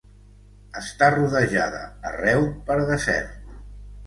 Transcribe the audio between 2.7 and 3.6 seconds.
per desert.